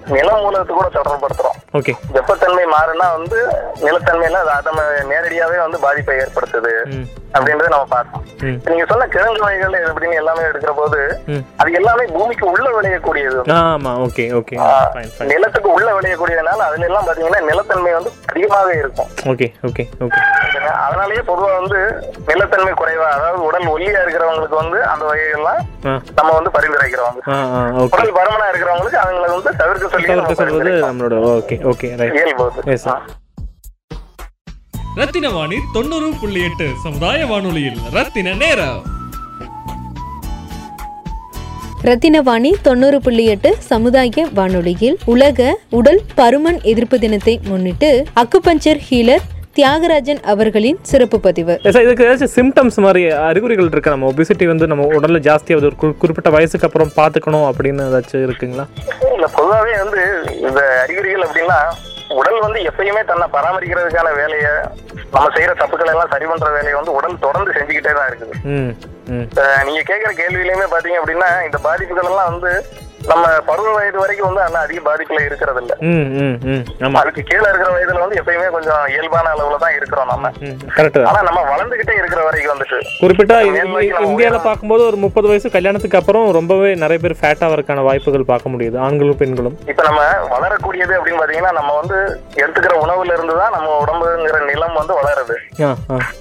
நில 0.08 0.28
மூலத்து 0.42 0.72
கூட 0.72 0.88
தொடர்புபடுத்துறோம் 0.96 1.56
ஓகே. 1.74 1.92
வெப்பத்தன்மை 2.14 2.64
மாறுனா 2.74 3.06
வந்து 3.14 3.38
நிலத்தன்மையில 3.80 4.42
அது 4.50 4.68
நம்ம 4.68 4.82
நேரடியாவே 5.10 5.58
வந்து 5.62 5.78
பாதிப்பை 5.78 6.16
ஏற்படுத்துது. 6.18 6.74
அப்படின்றத 7.34 7.68
நம்ம 7.68 7.86
பார்த்தோம் 7.90 8.22
நீங்க 8.66 8.84
சொன்ன 8.86 9.06
கிழங்கு 9.06 9.42
வகைகள் 9.42 9.76
அப்படின்னு 9.88 10.20
எல்லாமே 10.20 10.42
எடுக்கிற 10.42 10.72
போது 10.74 11.00
அது 11.58 11.72
எல்லாமே 11.72 12.04
பூமிக்கு 12.14 12.44
உள்ள 12.46 12.66
விளையக்கூடியது. 12.76 13.38
நிலத்துக்கு 15.32 15.68
உள்ள 15.72 15.88
விளையக்கூடியதுனால 15.96 16.66
அதுல 16.68 16.88
எல்லாம் 16.88 17.06
பாத்தீங்கன்னா 17.08 17.40
நிலத்தன்மை 17.48 17.92
வந்து 17.92 18.10
அதிகமாவே 18.30 18.74
இருக்கும். 18.78 19.10
Okay 19.32 19.48
okay 19.68 19.84
okay? 20.06 20.20
அதனாலயே 20.86 21.22
பொதுவா 21.30 21.50
வந்து 21.60 21.80
நிலத்தன்மை 22.30 22.72
குறைவா 22.74 23.08
அதாவது 23.16 23.40
உடல் 23.42 23.68
ஒல்லியா 23.74 24.00
இருக்கிறவங்களுக்கு 24.04 24.56
வந்து 24.56 24.78
அந்த 24.84 25.04
வகைகள்லாம் 25.10 25.60
நம்ம 26.18 26.30
வந்து 26.32 26.54
பரிந்துரைக்கிறோம் 26.56 27.18
உடல் 27.88 28.16
பருமனா 28.18 28.48
இருக்கிறவங்களுக்கு 28.50 29.02
அவங்களை 29.04 29.28
வந்து 29.34 29.52
தவிர்க்க 29.62 29.92
சொல்லி. 30.36 30.74
நம்மளோட 30.86 31.18
ஓகே 31.34 31.58
ஓகே 31.72 31.90
ரைட். 32.02 32.16
இயல்பு 32.18 32.48
ரத்தின 34.96 35.30
வாணி 35.30 35.56
தொண்ணூறு 35.72 36.12
புள்ளி 36.20 36.42
எட்டு 36.42 36.68
சமுதாய 36.82 37.26
வானொலியில். 37.26 37.78
ரத்தின 37.92 38.34
நேரம். 38.34 38.82
ரத்தினவாணி 41.84 42.52
தொண்ணூறு 42.62 43.00
புள்ளி 43.00 43.24
எட்டு 43.24 43.56
சமுதாய 43.58 44.10
வானொலியில் 44.34 44.98
உலக 45.04 45.58
உடல் 45.70 46.02
பருமன் 46.16 46.62
எதிர்ப்பு 46.62 46.98
தினத்தை 46.98 47.40
முன்னிட்டு 47.44 48.04
அக்குபஞ்சர் 48.16 48.80
ஹீலர் 48.90 49.20
தியாகராஜன் 49.56 50.22
அவர்களின் 50.22 50.78
சிறப்பு 50.82 51.20
பதிவு. 51.20 51.60
சார் 51.68 51.82
இதுக்கு 51.82 52.04
ஏதாச்சும் 52.04 52.38
சிம்டம்ஸ் 52.38 52.76
மாதிரி 52.76 53.10
அறிகுறிகள் 53.10 53.66
இருக்கு? 53.66 53.90
நம்ம 53.90 54.12
ஒபிசிட்டி 54.12 54.46
வந்து 54.46 54.66
நம்ம 54.66 54.84
உடல்ல 54.84 55.20
ஜாஸ்தியாகுது 55.20 55.56
ஒரு 55.56 55.72
குறி- 55.80 55.96
குறிப்பிட்ட 55.96 56.30
வயசுக்கு 56.30 56.66
அப்புறம் 56.66 56.90
பார்த்துக்கணும் 56.96 57.50
அப்படின்னு 57.50 57.80
ஏதாச்சும் 57.80 58.30
இருக்குங்களா? 58.30 58.66
இல்ல 59.14 59.30
பொதுவாவே 59.36 59.90
வந்து 59.90 60.22
இந்த 60.40 60.80
அறிகுறிகள் 60.82 61.26
அப்படின்னா 61.28 61.54
உடல் 62.18 62.40
வந்து 62.40 62.58
எப்பயுமே 62.68 63.02
தன்னை 63.04 63.26
பராமரிக்கிறதுக்கான 63.34 64.12
வேலையை 64.14 64.50
நம்ம 65.14 65.26
செய்யற 65.36 65.52
தப்புக்களை 65.58 65.92
எல்லாம் 65.92 66.12
சரி 66.12 66.26
பண்ற 66.26 66.48
வேலையை 66.50 66.74
வந்து 66.76 66.92
உடல் 66.92 67.24
தொடர்ந்து 67.24 67.56
செஞ்சுக்கிட்டே 67.56 67.92
தான் 67.92 68.08
இருக்குது. 68.10 68.34
நீங்க 69.66 69.82
கேட்கிற 69.82 70.10
கேள்வியிலுமே 70.20 70.66
பாத்தீங்க 70.72 70.98
அப்படின்னா 71.00 71.28
இந்த 71.44 71.58
பாதிப்புகள் 71.66 72.10
எல்லாம் 72.10 72.30
வந்து 72.32 72.52
நம்ம 73.10 73.24
பருவ 73.48 73.68
வயது 73.74 73.98
வரைக்கும் 74.02 74.28
வந்து 74.28 74.42
ஆனா 74.44 74.60
அதிக 74.66 74.80
பாதிப்புல 74.86 75.20
இருக்கிறது 75.26 75.60
இல்ல 75.62 75.72
அதுக்கு 77.00 77.22
கீழே 77.28 77.46
இருக்கிற 77.50 77.68
வயதுல 77.74 78.02
வந்து 78.04 78.18
எப்பயுமே 78.20 78.48
கொஞ்சம் 78.54 78.82
இயல்பான 78.92 79.30
அளவுல 79.34 79.58
தான் 79.64 79.74
இருக்கிறோம் 79.76 80.10
நம்ம. 80.12 80.30
கரெக்டு 80.76 81.02
ஆனா 81.10 81.20
நம்ம 81.28 81.40
வளர்ந்துகிட்டே 81.50 81.94
இருக்கிற 82.00 82.20
வரைக்கும் 82.26 82.52
வந்துட்டு 82.54 82.78
குறிப்பிட்டா 83.02 83.36
உயரம். 84.12 84.46
பார்க்கும்போது 84.46 84.82
ஒரு 84.88 84.98
முப்பது 85.04 85.26
வயசு 85.30 85.54
கல்யாணத்துக்கு 85.56 86.00
அப்புறம் 86.00 86.26
ரொம்பவே 86.38 86.70
நிறைய 86.82 87.00
பேர் 87.04 87.18
ஃபேட் 87.20 87.44
ஆகிறதுக்கான 87.46 87.84
வாய்ப்புகள் 87.88 88.30
பார்க்க 88.32 88.52
முடியுது 88.54 88.76
ஆண்களும் 88.86 89.20
பெண்களும். 89.22 89.56
இப்ப 89.72 89.82
நம்ம 89.88 90.00
வளரக்கூடியது 90.34 90.94
அப்படின்னு 90.98 91.20
பாத்தீங்கன்னா 91.22 91.54
நம்ம 91.60 91.74
வந்து 91.80 91.98
எடுத்துக்கிற 92.42 92.74
உணவுல 92.84 93.16
இருந்து 93.16 93.36
தான் 93.42 93.54
நம்ம 93.56 93.68
உடம்புங்கிற 93.82 94.40
நிலம் 94.50 94.78
வந்து 94.80 94.94
வளருது. 95.00 95.36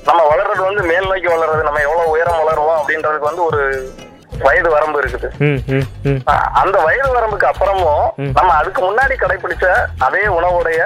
நம்ம 0.09 0.19
வளர்றது 0.31 0.61
வந்து 0.69 0.83
மேல் 0.91 1.09
நோக்கி 1.11 1.29
வளர்றது 1.35 1.67
நம்ம 1.69 1.81
எவ்வளவு 1.87 2.13
உயரம் 2.15 2.41
வளருவோம் 2.43 2.79
அப்படின்றதுக்கு 2.81 3.31
வந்து 3.31 3.45
ஒரு 3.49 3.61
வயது 4.45 4.69
வரம்பு 4.75 5.01
இருக்குது. 5.01 5.27
அந்த 6.61 6.77
வயது 6.87 7.09
வரம்புக்கு 7.17 7.49
அப்புறமும் 7.51 8.05
நம்ம 8.37 8.53
அதுக்கு 8.61 8.81
முன்னாடி 8.87 9.17
கடைபிடிச்ச 9.23 9.65
அதே 10.07 10.23
உணவுடைய 10.37 10.79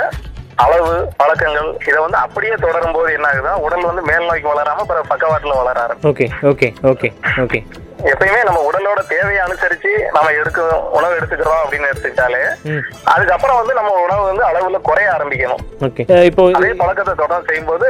அளவு 0.64 0.94
பழக்கங்கள் 1.20 1.68
இதை 1.90 2.00
வந்து 2.06 2.18
அப்படியே 2.24 2.56
தொடரும் 2.64 2.96
போது 2.96 3.10
என்ன 3.18 3.28
ஆகுதுன்னா 3.28 3.54
உடல் 3.66 3.86
வந்து 3.90 4.02
மேல் 4.08 4.26
நோக்கி 4.30 4.48
வளராம 4.50 4.86
பிறகு 4.90 5.12
பக்கவாட்டுல 5.12 5.60
வளர 5.60 5.78
ஆரம்பிக்கும். 5.84 6.10
Okay 6.12 6.26
okay 6.52 6.68
okay 6.92 7.10
okay. 7.44 7.60
எப்பயுமே 8.12 8.42
நம்ம 8.48 8.60
உடலோட 8.70 9.00
தேவையை 9.14 9.40
அனுசரிச்சு 9.46 9.92
நம்ம 10.16 10.28
எடுக்க 10.42 10.60
உணவு 10.98 11.18
எடுத்துக்கிறோம் 11.20 11.62
அப்படின்னு 11.64 11.90
எடுத்துக்கிட்டாலே 11.92 12.44
அதுக்கப்புறம் 13.14 13.60
வந்து 13.62 13.74
நம்ம 13.80 13.94
உணவு 14.06 14.24
வந்து 14.30 14.44
அளவுல 14.50 14.82
குறைய 14.90 15.16
ஆரம்பிக்கணும். 15.16 15.64
இப்போ 16.30 16.44
அதே 16.60 16.74
பழக்கத்தை 16.84 17.16
தொடர்ந்து 17.24 17.50
செய்யும்போது 17.50 17.88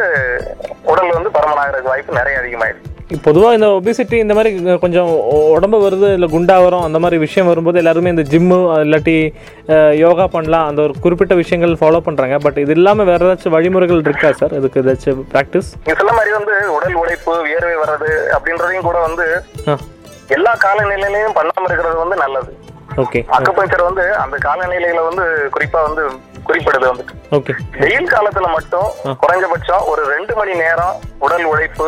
உடல் 0.91 1.17
வந்து 1.17 1.35
பருமனாகிறதுக்கு 1.37 1.93
வாய்ப்பு 1.93 2.19
நிறைய 2.21 2.41
அதிகமாயிடும் 2.43 2.95
பொதுவாக 3.09 3.53
இந்த 3.53 3.67
ஒபிசிட்டி 3.75 4.17
இந்த 4.19 4.33
மாதிரி 4.33 4.49
கொஞ்சம் 4.81 5.09
உடம்பு 5.53 5.77
வருது 5.85 6.07
இல்லை 6.13 6.27
குண்டா 6.29 6.57
வரும் 6.63 6.83
அந்த 6.83 6.99
மாதிரி 6.99 7.17
விஷயம் 7.17 7.47
வரும்போது 7.47 7.77
எல்லாருமே 7.77 8.09
இந்த 8.09 8.25
ஜிம்மு 8.29 8.57
இல்லாட்டி 8.81 9.15
யோகா 9.95 10.25
பண்ணலாம் 10.27 10.67
அந்த 10.67 10.81
ஒரு 10.81 10.93
குறிப்பிட்ட 10.99 11.35
விஷயங்கள் 11.35 11.79
ஃபாலோ 11.81 12.01
பண்ணுறாங்க 12.05 12.37
பட் 12.37 12.57
இது 12.57 12.71
இல்லாமல் 12.71 13.05
வேறு 13.05 13.25
ஏதாச்சும் 13.25 13.55
வழிமுறைகள் 13.55 14.03
இருக்கா 14.03 14.31
சார் 14.31 14.53
இதுக்கு 14.53 14.81
ஏதாச்சும் 14.83 15.23
ப்ராக்டிஸ் 15.33 15.69
சொன்ன 15.91 16.11
மாதிரி 16.11 16.33
வந்து 16.33 16.55
உடல் 16.71 16.95
உழைப்பு 16.95 17.35
வியர்வை 17.43 17.75
வர்றது 17.75 18.11
அப்படின்றதையும் 18.35 18.87
கூட 18.89 18.99
வந்து 18.99 19.27
எல்லா 20.29 20.53
காலநிலையிலையும் 20.63 21.37
பண்ணாம 21.37 21.65
இருக்கிறது 21.65 21.97
வந்து 21.97 22.15
நல்லது. 22.15 22.51
ஓகே 22.97 23.19
அக்குபஞ்சர் 23.29 23.83
வந்து 23.83 24.05
அந்த 24.15 24.35
காலநிலையில 24.37 25.01
வந்து 25.03 25.25
குறிப்பா 25.51 25.79
வந்து 25.87 26.03
குறிப்பிடுது 26.45 26.87
வந்துட்டு 26.89 27.15
ஓகே 27.31 27.53
வெயில் 27.79 28.11
காலத்துல 28.11 28.47
மட்டும் 28.51 28.87
குறைஞ்சபட்சம் 29.21 29.83
ஒரு 29.85 30.01
ரெண்டு 30.05 30.35
மணி 30.35 30.53
நேரம் 30.53 30.95
உடல் 31.19 31.45
உழைப்பு 31.45 31.87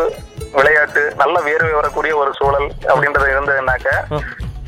விளையாட்டு 0.55 1.03
நல்ல 1.21 1.35
வேர்வை 1.47 1.73
வரக்கூடிய 1.79 2.13
ஒரு 2.21 2.31
சூழல் 2.39 2.69
அப்படின்றது 2.91 3.33
இருந்ததுனாக்க 3.35 3.89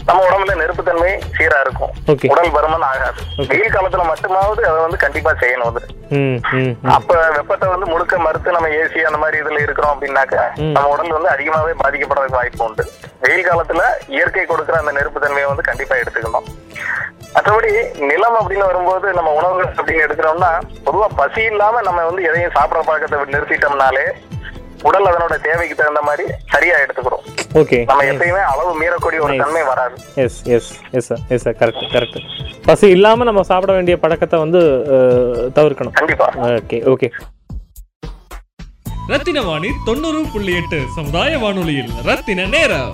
நம்ம 0.08 0.22
உடம்புல 0.28 0.54
நெருப்புத்தன்மை 0.60 1.12
சீரா 1.36 1.58
இருக்கும். 1.66 1.92
உடல் 2.32 2.54
பருமன் 2.56 2.86
ஆகாது. 2.88 3.20
வெயில் 3.52 3.76
காலத்துல 3.76 4.04
மட்டுமாவது 4.10 4.62
அதை 4.70 4.80
வந்து 4.86 4.98
கண்டிப்பா 5.04 5.32
செய்யணும் 5.42 5.78
ம் 6.16 6.74
அப்ப 6.96 7.12
வெப்பத்தை 7.36 7.68
வந்து 7.70 7.86
முழுக்க 7.92 8.18
மறுத்து 8.18 8.56
நம்ம 8.56 8.72
ஏசி 8.80 9.00
அந்த 9.10 9.20
மாதிரி 9.22 9.38
இதுல 9.44 9.62
இருக்கிறோம் 9.66 9.94
அப்படின்னாக்க 9.94 10.36
நம்ம 10.58 10.90
உடல் 10.94 11.16
வந்து 11.18 11.30
அதிகமாவே 11.36 11.74
பாதிக்கப்படுறதுக்கு 11.84 12.40
வாய்ப்பு 12.40 12.66
உண்டு. 12.66 12.84
வெயில் 13.24 13.48
காலத்துல 13.48 13.84
இயற்கை 14.16 14.46
கொடுக்கிற 14.46 14.78
அந்த 14.80 14.92
நெருப்பு 14.92 15.24
தன்மையை 15.26 15.48
வந்து 15.50 15.68
கண்டிப்பா 15.70 15.96
எடுத்துக்கணும். 15.96 16.50
மற்றபடி 17.36 17.72
நிலம் 18.10 18.38
அப்படின்னு 18.40 18.70
வரும்போது 18.70 19.08
நம்ம 19.14 19.32
உணவுகள் 19.40 19.72
அப்படின்னு 19.78 20.06
எடுக்கிறோம்னா 20.08 20.52
பொதுவா 20.86 21.08
பசி 21.22 21.42
இல்லாம 21.44 21.82
நம்ம 21.82 22.04
வந்து 22.10 22.28
எதையும் 22.30 22.56
சாப்பிட 22.58 22.82
பழக்கத்தை 22.90 23.20
நிறுத்திட்டோம்னாலே 23.36 24.06
உடல் 24.90 25.08
அதனோட 25.10 25.36
தேவைக்கு 25.48 25.76
தகுந்த 25.82 26.02
மாதிரி 26.08 26.24
சரியா 26.54 26.76
எடுத்துக்கிறோம். 26.84 27.24
ஓகே 27.62 27.78
நம்ம 27.90 28.06
எப்பயுமே 28.12 28.42
அளவு 28.54 28.72
மீறக்கூடிய 28.82 29.20
ஒரு 29.26 29.36
தன்மை 29.44 29.64
வராது. 29.72 29.96
Yes 30.24 30.40
yes 30.56 30.72
yes 30.98 31.08
sir 31.10 31.22
yes 31.36 31.46
sir 31.46 31.58
correct 31.62 31.94
correct 31.96 32.20
பசி 32.68 32.90
இல்லாமல் 32.96 33.30
நம்ம 33.30 33.44
சாப்பிட 33.52 33.72
வேண்டிய 33.78 33.96
பழக்கத்தை 34.04 34.40
வந்து 34.46 34.62
தவிர்க்கணும். 35.60 35.96
கண்டிப்பா. 36.02 36.28
ஓகே 36.60 36.80
ஓகே 36.94 37.10
ரத்தின 39.14 39.40
வாணி 39.48 39.70
தொண்ணூறு 39.88 40.20
புள்ளி 40.34 40.54
எட்டு 40.60 40.78
சமுதாய 40.98 41.32
வானொலியில். 41.46 41.90
ரத்தின 42.10 42.46
நேரம். 42.58 42.94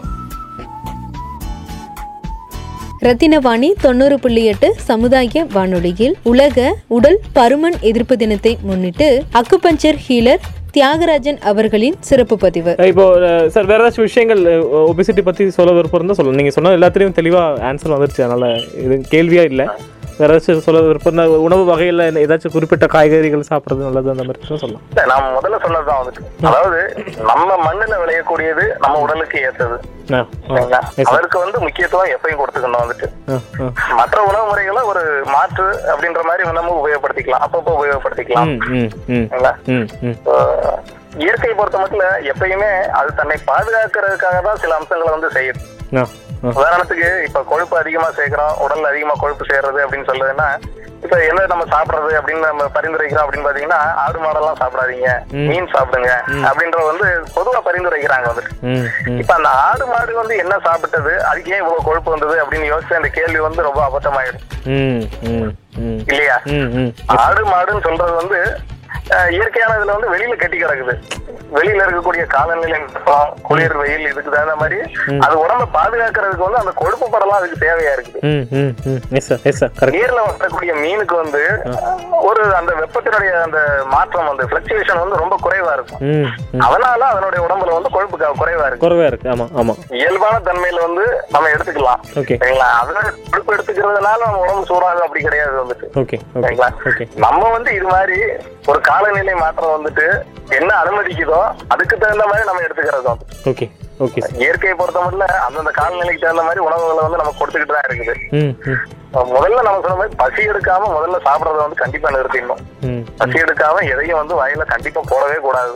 ரத்தினவாணி 3.05 3.67
தொண்ணூறு 3.84 4.15
புள்ளி 4.24 4.41
எட்டு 4.51 4.69
சமுதாய 4.88 5.43
வானொலியில் 5.53 6.15
உலக 6.31 6.58
உடல் 6.96 7.19
பருமன் 7.38 7.77
எதிர்ப்பு 7.89 8.15
தினத்தை 8.24 8.51
முன்னிட்டு 8.69 9.08
அக்குபஞ்சர் 9.39 10.00
ஹீலர் 10.05 10.41
தியாகராஜன் 10.75 11.39
அவர்களின் 11.51 11.95
சிறப்பு 12.09 12.35
பதிவு. 12.43 12.71
இப்போ 12.91 13.05
சார் 13.53 13.69
வேற 13.71 13.79
ஏதாச்சும் 13.83 14.07
விஷயங்கள் 14.09 14.41
ஒபிசிட்டி 14.91 15.21
பற்றி 15.27 15.43
சொல்ல 15.57 15.71
விருப்பம் 15.77 15.99
இருந்தால் 15.99 16.19
சொல்லணும் 16.19 16.39
நீங்கள் 16.41 16.55
சொன்ன 16.57 16.73
எல்லாத்துலேயும் 16.79 17.17
தெளிவாக 17.19 17.63
ஆன்சர் 17.69 17.95
வந்துருச்சு. 17.95 18.25
அதனால் 18.27 18.49
இது 18.83 18.97
கேள்வியாக 19.13 19.51
இல்லை. 19.51 19.67
ஏதாச்சும் 20.25 20.63
சொல்ல 20.65 20.79
இருந்தா 20.93 21.23
உணவு 21.47 21.63
வகையில் 21.69 22.03
ஏதாச்சும் 22.23 22.53
குறிப்பிட்ட 22.55 22.85
காய்கறிகள் 22.93 23.49
சாப்பிட்றது 23.49 23.85
நல்லது 23.88 24.11
அந்த 24.13 24.23
மாதிரி 24.27 24.59
சொல்லலாம். 24.63 24.83
நான் 25.11 25.35
முதல்ல 25.38 25.59
சொன்னதுதான் 25.65 25.99
வந்துட்டு. 26.01 26.23
அதாவது 26.49 26.79
நம்ம 27.29 27.49
மண்ணுல 27.67 27.97
விளையக்கூடியது 28.03 28.65
நம்ம 28.83 28.99
உடலுக்கு 29.05 29.39
sir. 29.59 29.69
அதற்கு 31.09 31.38
வந்து 31.43 31.57
முக்கியத்துவம் 31.65 32.13
எப்பயும் 32.15 32.39
கொடுத்துக்கணும் 32.41 32.83
வந்துட்டு. 32.83 33.07
மற்ற 33.99 34.17
உணவு 34.29 34.45
முறைகளை 34.51 34.81
ஒரு 34.91 35.03
மாற்று 35.35 35.67
அப்படின்ற 35.91 36.21
மாதிரி 36.29 36.51
நம்ம 36.59 36.75
உபயோகப்படுத்திக்கலாம். 36.81 37.45
அப்பப்போ 37.47 37.73
உபயோகப்படுத்திக்கலாம். 37.79 38.51
இயற்கையை 41.25 41.53
பொறுத்த 41.59 41.77
மட்டும் 41.81 42.01
எப்பயுமே 42.31 42.71
அது 42.97 43.09
தன்னை 43.19 43.38
பாதுகாக்கிறதுக்காக 43.51 44.41
தான் 44.47 44.61
சில 44.63 44.75
அம்சங்களை 44.79 45.11
வந்து 45.15 45.29
செய்யுது. 45.38 45.61
உதாரணத்துக்கு 46.53 47.08
இப்ப 47.24 47.39
கொழுப்பு 47.43 47.75
அதிகமா 47.77 48.10
சேர்க்கிறோம் 48.12 48.60
உடல்ல 48.63 48.91
அதிகமா 48.91 49.15
கொழுப்பு 49.19 49.43
சேர்றது 49.50 49.79
அப்படின்னு 49.84 50.10
சொல்லுதுன்னா 50.10 50.50
இப்ப 51.03 51.17
என்ன 51.24 51.46
நம்ம 51.46 51.65
சாப்பிடுறது 51.65 52.12
அப்படின்னு 52.17 52.48
நம்ம 52.48 52.63
பரிந்துரைக்கிறோம் 52.74 53.24
அப்படின்னு 53.24 53.48
பாத்தீங்கன்னா 53.48 53.81
ஆடு 54.03 54.17
மாடெல்லாம் 54.19 54.60
சாப்பிடாதீங்க 54.62 55.10
மீன் 55.48 55.69
சாப்பிடுங்க 55.74 56.10
அப்படின்ற 56.48 56.79
வந்து 56.86 57.05
பொதுவா 57.36 57.60
பரிந்துரைக்கிறாங்க 57.67 58.27
வந்துட்டு 58.31 58.74
இப்ப 59.19 59.34
அந்த 59.34 59.51
ஆடு 59.63 59.86
மாடு 59.86 60.13
வந்து 60.13 60.36
என்ன 60.38 60.58
சாப்பிட்டது 60.65 61.13
அதுக்கு 61.24 61.53
ஏன் 61.53 61.63
இவ்வளவு 61.63 61.88
கொழுப்பு 61.88 62.10
வந்தது 62.12 62.36
அப்படின்னு 62.43 62.72
யோசிச்சு 62.72 63.00
அந்த 63.00 63.10
கேள்வி 63.10 63.39
வந்து 63.39 63.62
ரொம்ப 63.62 63.81
அபத்தமாயிடும். 63.88 64.46
இல்லையா? 66.05 66.38
ஆடு 67.19 67.43
மாடுன்னு 67.46 67.86
சொல்றது 67.88 68.13
வந்து 68.15 68.39
அஹ், 69.09 69.29
இயற்கையானதுல 69.31 69.95
வந்து 69.95 70.09
வெளியில 70.09 70.35
கட்டி 70.35 70.57
கிடக்குது. 70.57 70.93
வெளியில 71.53 71.83
இருக்கக்கூடிய 71.83 72.23
காலநிலை 72.27 72.79
குளிர் 73.41 73.77
வெயில் 73.77 74.05
இதுக்கு 74.05 74.31
தகுந்த 74.31 74.55
மாதிரி 74.55 74.77
அது 75.19 75.35
உடம்ப 75.37 75.67
பாதுகாக்கிறதுக்கு 75.73 76.37
வந்து 76.39 76.57
அந்த 76.57 76.71
கொழுப்பு 76.75 77.05
படலாம் 77.07 77.37
அதுக்கு 77.37 77.65
தேவையா 77.65 77.91
இருக்குது. 77.93 78.19
நீர்ல 79.95 80.19
வரக்கூடிய 80.25 80.73
மீனுக்கு 80.75 81.15
வந்து 81.15 81.41
ஒரு 82.21 82.55
அந்த 82.55 82.71
வெப்பத்தினுடைய 82.73 83.31
அந்த 83.41 83.59
மாற்றம் 83.87 84.27
வந்து 84.27 84.45
பிளக்சுவேஷன் 84.45 84.99
வந்து 84.99 85.15
ரொம்ப 85.15 85.35
குறைவா 85.43 85.73
இருக்கும். 85.73 86.03
அதனால 86.61 87.05
அதனுடைய 87.05 87.41
உடம்புல 87.45 87.73
வந்து 87.73 87.89
கொழுப்பு 87.89 88.17
க- 88.17 88.33
குறைவா 88.39 88.65
இருக்கு. 88.65 88.83
குறைவாக 88.85 89.09
இருக்குது 89.09 89.29
ஆமாம் 89.29 89.51
ஆமாம் 89.55 89.79
இயல்பான 89.93 90.39
தன்மையில 90.41 90.81
வந்து 90.81 91.05
நம்ம 91.29 91.49
எடுத்துக்கலாம். 91.49 92.01
சரிங்களா? 92.37 92.69
அதனால 92.79 93.03
கொழுப்பு 93.31 93.55
எடுத்துக்கிறதுனால 93.55 94.21
நம்ம 94.23 94.39
உடம்பு 94.39 94.65
சூடாகும் 94.65 95.05
அப்படி 95.05 95.23
கிடையாது 95.23 95.63
வந்துட்டு. 95.63 95.89
நம்ம 97.19 97.49
வந்து 97.49 97.73
இது 97.73 97.87
மாதிரி 97.87 98.19
ஒரு 98.65 98.79
காலநிலை 98.99 99.35
மாற்றம் 99.41 99.75
வந்துட்டு 99.75 100.05
என்ன 100.57 100.71
அனுமதிக்குதோ 100.83 101.41
அதுக்கு 101.73 101.95
தகுந்த 102.03 102.25
மாதிரி 102.29 102.47
நம்ம 102.49 102.63
எடுத்துக்கிறது 102.67 103.09
வந்து 103.09 103.25
ஓகே 103.51 103.65
ஓகே 104.05 104.21
இயற்கையை 104.43 104.73
பொறுத்த 104.79 104.99
மட்டும் 105.05 105.43
அந்தந்த 105.47 105.71
காலநிலைக்கு 105.79 106.23
தகுந்த 106.23 106.43
மாதிரி 106.47 106.61
உணவுகளை 106.67 107.01
வந்து 107.05 107.19
நம்ம 107.21 107.33
கொடுத்துக்கிட்டு 107.39 107.75
தான் 107.75 107.87
இருக்குது. 107.87 108.13
முதல்ல 109.35 109.63
நம்ம 109.67 109.81
சொன்ன 109.83 109.97
மாதிரி 109.99 110.19
பசி 110.21 110.41
எடுக்காம 110.51 110.89
முதல்ல 110.95 111.19
சாப்பிடறத 111.27 111.63
வந்து 111.65 111.81
கண்டிப்பா 111.81 112.09
நிறுத்திடணும். 112.15 112.61
பசி 113.21 113.37
எடுக்காம 113.45 113.83
எதையும் 113.93 114.19
வந்து 114.21 114.37
வாயில 114.41 114.65
கண்டிப்பா 114.73 115.01
போடவே 115.11 115.37
கூடாது. 115.47 115.73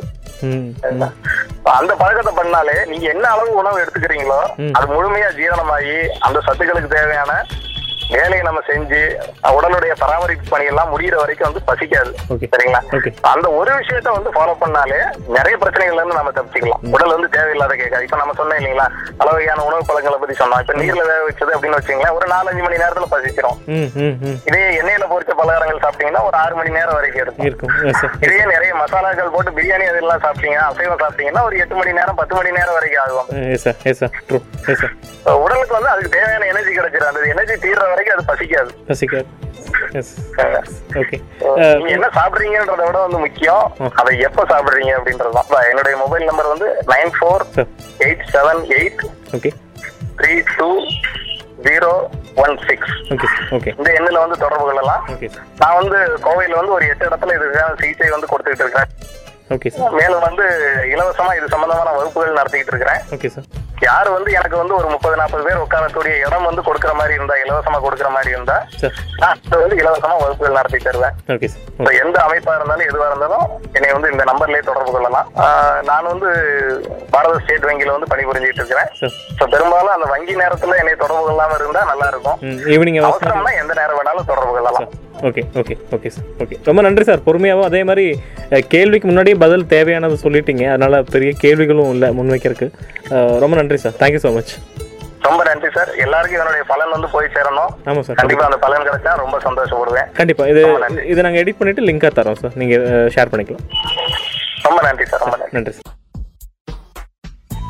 அந்த 1.80 1.94
பழக்கத்தை 2.02 2.34
பண்ணாலே 2.40 2.78
நீங்க 2.92 3.06
என்ன 3.14 3.26
அளவு 3.34 3.52
உணவு 3.62 3.82
எடுத்துக்கிறீங்களோ 3.84 4.40
அது 4.78 4.86
முழுமையா 4.96 5.30
ஜீரணமாகி 5.40 5.98
அந்த 6.28 6.38
சத்துக்களுக்கு 6.48 6.96
தேவையான 6.98 7.32
வேலையை 8.12 8.42
நம்ம 8.48 8.60
செஞ்சு 8.70 9.00
உடலுடைய 9.58 9.94
பராமரிப்பு 10.02 10.46
பணி 10.54 10.66
எல்லாம் 10.72 10.92
முடியிற 10.94 11.16
வரைக்கும் 11.22 11.48
வந்து 11.50 11.62
பசிக்காது. 11.70 12.12
சரிங்களா? 12.54 12.82
அந்த 13.34 13.48
ஒரு 13.60 13.72
விஷயத்த 13.80 14.10
வந்து 14.18 14.32
ஃபாலோ 14.36 14.54
பண்ணாலே 14.64 15.00
நிறைய 15.38 15.56
பிரச்சனைகள்ல 15.64 16.02
இருந்து 16.02 16.20
நம்ம 16.20 16.34
தப்பிச்சுக்கலாம். 16.38 16.84
உடல் 16.96 17.14
வந்து 17.16 17.30
தேவையில்லாத 17.36 17.76
கேட்காது. 17.82 18.06
இப்ப 18.08 18.20
நம்ம 18.22 18.36
சொன்னோம் 18.40 18.60
இல்லைங்களா? 18.62 18.88
பல 19.22 19.28
வகையான 19.36 19.64
உணவு 19.70 19.88
பழங்களை 19.90 20.18
பத்தி 20.24 20.38
சொன்னோம். 20.42 20.62
இப்ப 20.64 20.74
நீர்ல 20.82 21.04
வேக 21.12 21.22
வச்சது 21.30 21.56
அப்படின்னு 21.56 21.80
வச்சுங்களேன் 21.80 22.16
ஒரு 22.18 22.28
நாலஞ்சு 22.34 22.64
மணி 22.66 22.82
நேரத்துல 22.84 23.08
பசிக்கிறோம் 23.16 23.58
ம் 23.76 24.38
இதே 24.50 24.64
எண்ணெயில 24.82 25.08
பொரிச்ச 25.14 25.34
பலகாரங்கள் 25.42 25.84
சாப்பிட்டீங்கன்னா 25.86 26.24
ஒரு 26.30 26.38
ஆறு 26.44 26.56
மணி 26.60 26.76
நேரம் 26.78 26.98
வரைக்கும் 27.00 27.24
இருக்கும். 27.24 27.74
இதே 28.26 28.40
நிறைய 28.54 28.72
மசாலாக்கள் 28.82 29.34
போட்டு 29.36 29.56
பிரியாணி 29.58 29.88
அதெல்லாம் 29.92 30.24
சாப்பிட்டீங்க 30.26 30.60
அசைவம் 30.70 31.02
சாப்பிட்டீங்கன்னா 31.04 31.44
ஒரு 31.50 31.58
எட்டு 31.64 31.76
மணி 31.80 31.98
நேரம் 32.00 32.20
பத்து 32.22 32.36
மணி 32.40 32.58
நேரம் 32.60 32.78
வரைக்கும் 32.80 33.04
ஆகும். 33.06 33.28
உடலுக்கு 35.44 35.74
வந்து 35.76 35.92
அதுக்கு 35.92 36.10
தேவையான 36.16 36.48
எனர்ஜி 36.52 36.72
கிடைச்சிடும் 36.78 37.12
அந்த 37.12 37.22
எனர்ஜி 37.34 37.56
தீர்ற 37.66 37.84
வரைக்கும் 37.94 38.16
அது 38.18 38.30
பசிக்காது. 38.32 38.72
பசிக்காது. 38.90 39.28
என்ன 41.96 42.08
சாப்பிடுறீங்கன்றத 42.18 42.84
விட 42.88 42.98
வந்து 43.06 43.20
முக்கியம் 43.26 43.66
அதை 44.00 44.12
எப்ப 44.28 44.46
சாப்பிடுறீங்க 44.52 44.94
அப்படின்றது 45.00 45.34
தான் 45.38 45.70
என்னுடைய 45.72 45.96
மொபைல் 46.04 46.30
நம்பர் 46.30 46.54
வந்து 46.54 46.68
nine 46.94 47.14
four 47.18 47.46
eight 48.06 48.26
seven 48.36 48.62
eight 48.80 49.04
three 50.20 50.34
two 50.58 50.70
zero 51.68 51.92
one 52.44 52.56
six 52.68 52.94
இந்த 53.80 53.90
எண்ணில் 53.98 54.24
வந்து 54.24 54.38
தொடர்பு 54.44 54.66
கொள்ளலாம். 54.68 55.04
நான் 55.62 55.78
வந்து 55.82 56.00
கோவையில் 56.26 56.58
வந்து 56.60 56.76
ஒரு 56.78 56.86
எட்டு 56.92 57.08
இடத்துல 57.10 57.36
இதுக்கான 57.38 57.76
சிகிச்சை 57.82 58.10
வந்து 58.16 58.32
கொடுத்துக்கிட்டு 58.32 58.66
இருக்கிறேன். 58.66 58.92
சார் 59.76 59.98
மேலும் 60.00 60.26
வந்து 60.28 60.46
இலவசமா 60.94 61.32
இது 61.40 61.54
சம்பந்தமான 61.56 61.92
வகுப்புகள் 61.98 62.40
நடத்திக்கிட்டு 62.40 62.74
இருக்கிறேன். 62.74 63.02
யார் 63.88 64.10
வந்து 64.16 64.30
எனக்கு 64.40 64.58
வந்து 64.60 64.76
ஒரு 64.80 64.88
முப்பது 64.94 65.16
நாற்பது 65.20 65.44
பேர் 65.48 65.62
உட்காரக்கூடிய 65.64 66.14
இடம் 66.26 66.48
வந்து 66.50 66.66
கொடுக்குற 66.68 66.92
மாதிரி 67.00 67.14
இருந்தா 67.18 67.36
இலவசமா 67.44 67.80
கொடுக்குற 67.86 68.10
மாதிரி 68.16 68.32
இருந்தா 68.36 68.58
நான் 69.22 69.42
வந்து 69.64 69.80
இலவசமா 69.82 70.16
வகுப்புகள் 70.22 70.58
நடத்தி 70.60 70.80
தருவேன். 70.88 71.16
எந்த 72.04 72.18
அமைப்பா 72.26 72.56
இருந்தாலும் 72.58 72.88
எதுவா 72.90 73.08
இருந்தாலும் 73.12 73.46
என்னை 73.78 73.92
வந்து 73.96 74.12
இந்த 74.14 74.24
நம்பர்லயே 74.32 74.64
தொடர்பு 74.70 74.94
கொள்ளலாம். 74.96 75.30
நான் 75.90 76.10
வந்து 76.12 76.30
பாரத 77.16 77.40
ஸ்டேட் 77.44 77.68
வங்கியில 77.70 77.96
வந்து 77.96 78.12
பணிபுரிஞ்சிட்டு 78.14 78.62
இருக்கிறேன். 78.62 78.92
பெரும்பாலும் 79.56 79.96
அந்த 79.96 80.10
வங்கி 80.14 80.36
நேரத்துல 80.44 80.78
என்னை 80.82 80.96
தொடர்பு 81.06 81.24
கொள்ளாம 81.30 81.58
இருந்தா 81.62 81.84
நல்லா 81.94 82.10
இருக்கும். 82.14 82.38
அவசரம்னா 83.10 83.54
எந்த 83.64 83.74
நேரம் 83.82 84.00
வேணாலும் 84.00 84.30
தொடர்பு 84.32 84.54
கொள்ளலாம். 84.58 84.90
Okay 85.28 85.42
okay 85.60 85.76
okay 85.96 86.10
sir 86.16 86.26
okay 86.44 86.56
ரொம்ப 86.70 86.80
நன்றி 86.86 87.04
சார் 87.10 87.22
பொறுமையாகவும் 87.28 87.68
அதே 87.70 87.82
மாதிரி 87.90 88.06
கேள்விக்கு 88.74 89.08
முன்னாடியே 89.10 89.36
பதில் 89.44 89.70
தேவையானது 89.74 90.16
சொல்லிட்டீங்க. 90.26 90.64
அதனால 90.74 91.02
பெரிய 91.14 91.32
கேள்விகளும் 91.44 91.92
இல்லை 91.96 92.10
முன்வைக்கிறதுக்கு. 92.18 92.68
ரொம்ப 93.44 93.54
நன்றி 93.62 93.80
சார் 93.86 93.96
தேங்க்யூ 94.02 94.22
ஸோ 94.26 94.32
மச் 94.38 94.54
ரொம்ப 95.28 95.42
நன்றி 95.50 95.70
சார் 95.76 95.90
எல்லாருக்கும் 96.06 96.38
இதனுடைய 96.40 96.64
பலன் 96.72 96.94
வந்து 96.96 97.10
போய் 97.14 97.34
சேரணும். 97.36 97.72
ஆமாம் 97.90 98.06
சார் 98.08 98.18
கண்டிப்பா 98.22 98.46
அந்த 98.50 98.60
பலன் 98.66 98.86
கிடைச்சா 98.88 99.12
ரொம்ப 99.24 99.38
சந்தோஷப்படுவேன். 99.48 100.10
கண்டிப்பாக 100.20 100.52
இது. 100.54 100.64
இதை 101.12 101.20
நாங்கள் 101.26 101.42
எடிட் 101.44 101.60
பண்ணிவிட்டு 101.60 101.88
லிங்காக 101.90 102.12
தரோம் 102.20 102.40
சார் 102.44 102.58
நீங்கள் 102.62 103.10
ஷேர் 103.16 103.32
பண்ணிக்கலாம். 103.34 103.66
ரொம்ப 104.68 104.80
நன்றி 104.88 105.06
சார் 105.12 105.24
ரொம்ப 105.26 105.36
நன்றி. 105.42 105.54
நன்றி 105.58 105.74
சார் 105.78 105.92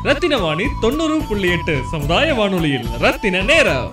ரத்தின 0.08 0.38
வாணி 0.46 0.64
தொண்ணூறு 0.84 1.18
புள்ளி 1.28 1.50
எட்டு 1.56 1.74
சமுதாய 1.92 2.34
வானொலியில் 2.40 2.88
ரத்தின 3.04 3.44
நேரம். 3.52 3.86